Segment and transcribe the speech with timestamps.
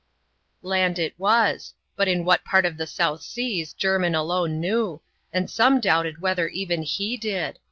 [0.63, 4.99] Land it was; but in what part of the South Seas, Jermin alone knew,
[5.31, 7.59] and some doubted whether even he did.